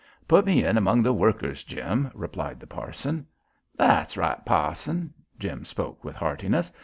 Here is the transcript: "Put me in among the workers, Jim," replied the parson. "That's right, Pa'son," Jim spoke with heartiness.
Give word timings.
"Put 0.27 0.47
me 0.47 0.63
in 0.65 0.77
among 0.79 1.03
the 1.03 1.13
workers, 1.13 1.61
Jim," 1.61 2.09
replied 2.15 2.59
the 2.59 2.65
parson. 2.65 3.27
"That's 3.75 4.17
right, 4.17 4.43
Pa'son," 4.43 5.13
Jim 5.37 5.63
spoke 5.63 6.03
with 6.03 6.15
heartiness. 6.15 6.71